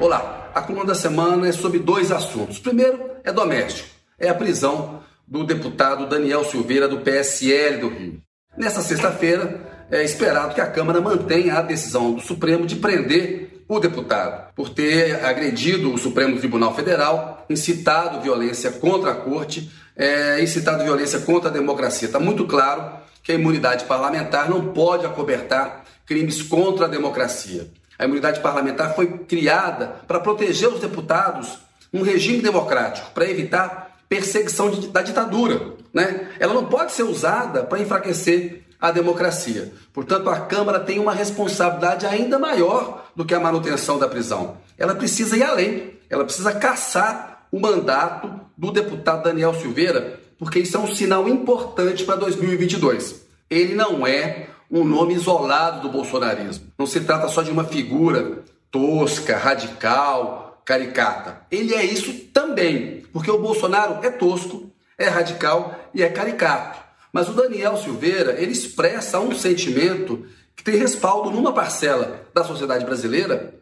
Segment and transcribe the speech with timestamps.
[0.00, 2.60] Olá, a coluna da semana é sobre dois assuntos.
[2.60, 8.22] Primeiro é doméstico, é a prisão do deputado Daniel Silveira do PSL do Rio.
[8.56, 13.80] Nesta sexta-feira é esperado que a Câmara mantenha a decisão do Supremo de prender o
[13.80, 20.84] deputado por ter agredido o Supremo Tribunal Federal, incitado violência contra a corte, é, incitado
[20.84, 22.06] violência contra a democracia.
[22.06, 22.88] Está muito claro
[23.20, 27.68] que a imunidade parlamentar não pode acobertar crimes contra a democracia.
[27.98, 31.58] A imunidade parlamentar foi criada para proteger os deputados
[31.92, 35.74] num regime democrático, para evitar perseguição de, da ditadura.
[35.92, 36.28] Né?
[36.38, 39.72] Ela não pode ser usada para enfraquecer a democracia.
[39.92, 44.58] Portanto, a Câmara tem uma responsabilidade ainda maior do que a manutenção da prisão.
[44.78, 50.76] Ela precisa ir além, ela precisa caçar o mandato do deputado Daniel Silveira, porque isso
[50.76, 53.26] é um sinal importante para 2022.
[53.50, 56.66] Ele não é um nome isolado do bolsonarismo.
[56.78, 61.42] Não se trata só de uma figura tosca, radical, caricata.
[61.50, 66.78] Ele é isso também, porque o Bolsonaro é tosco, é radical e é caricato.
[67.12, 72.84] Mas o Daniel Silveira, ele expressa um sentimento que tem respaldo numa parcela da sociedade
[72.84, 73.54] brasileira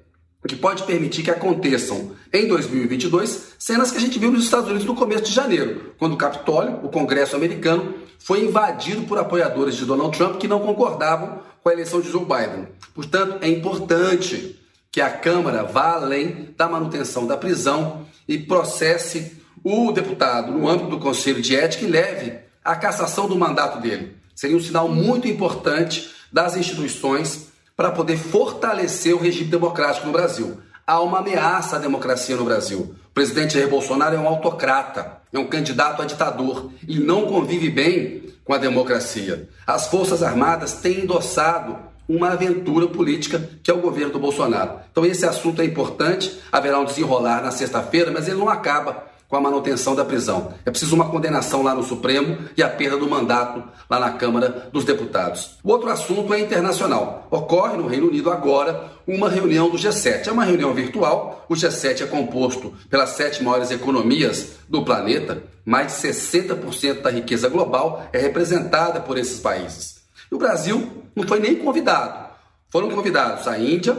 [0.47, 4.87] que pode permitir que aconteçam em 2022 cenas que a gente viu nos Estados Unidos
[4.87, 9.84] no começo de janeiro, quando o Capitólio, o Congresso americano, foi invadido por apoiadores de
[9.84, 12.69] Donald Trump que não concordavam com a eleição de Joe Biden.
[12.95, 14.59] Portanto, é importante
[14.91, 20.91] que a Câmara vá além da manutenção da prisão e processe o deputado no âmbito
[20.91, 24.17] do Conselho de Ética e leve a cassação do mandato dele.
[24.34, 30.59] Seria um sinal muito importante das instituições para poder fortalecer o regime democrático no Brasil.
[30.87, 32.95] Há uma ameaça à democracia no Brasil.
[33.11, 37.69] O presidente Jair Bolsonaro é um autocrata, é um candidato a ditador e não convive
[37.69, 39.49] bem com a democracia.
[39.67, 41.77] As Forças Armadas têm endossado
[42.09, 44.79] uma aventura política que é o governo do Bolsonaro.
[44.91, 49.37] Então esse assunto é importante, haverá um desenrolar na sexta-feira, mas ele não acaba com
[49.37, 50.55] a manutenção da prisão.
[50.64, 54.69] É preciso uma condenação lá no Supremo e a perda do mandato lá na Câmara
[54.73, 55.59] dos Deputados.
[55.63, 57.27] O outro assunto é internacional.
[57.31, 60.29] Ocorre no Reino Unido agora uma reunião do G7.
[60.29, 61.45] É uma reunião virtual.
[61.48, 65.42] O G7 é composto pelas sete maiores economias do planeta.
[65.65, 69.97] Mais de 60% da riqueza global é representada por esses países.
[70.31, 72.27] E o Brasil não foi nem convidado.
[72.69, 73.97] Foram convidados a Índia,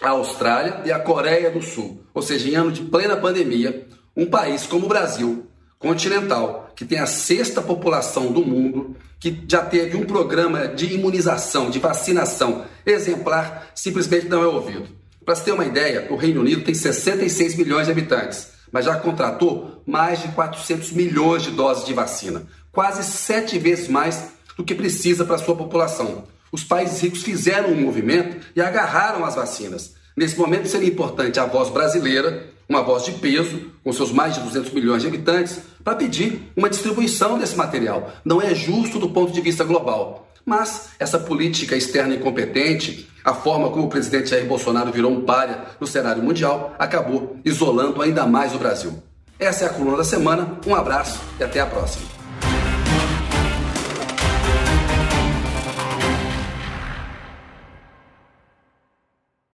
[0.00, 2.02] a Austrália e a Coreia do Sul.
[2.14, 5.46] Ou seja, em ano de plena pandemia, um país como o Brasil,
[5.78, 11.70] continental, que tem a sexta população do mundo, que já teve um programa de imunização,
[11.70, 14.88] de vacinação exemplar, simplesmente não é ouvido.
[15.24, 18.96] Para se ter uma ideia, o Reino Unido tem 66 milhões de habitantes, mas já
[18.96, 22.42] contratou mais de 400 milhões de doses de vacina,
[22.72, 26.24] quase sete vezes mais do que precisa para sua população.
[26.52, 29.94] Os países ricos fizeram um movimento e agarraram as vacinas.
[30.16, 34.40] Nesse momento seria importante a voz brasileira uma voz de peso, com seus mais de
[34.42, 38.12] 200 milhões de habitantes, para pedir uma distribuição desse material.
[38.24, 40.28] Não é justo do ponto de vista global.
[40.46, 45.64] Mas essa política externa incompetente, a forma como o presidente Jair Bolsonaro virou um párea
[45.80, 49.02] no cenário mundial, acabou isolando ainda mais o Brasil.
[49.36, 50.58] Essa é a coluna da semana.
[50.64, 52.19] Um abraço e até a próxima.